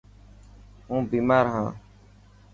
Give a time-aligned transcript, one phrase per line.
[0.89, 1.67] هون بيمار هان.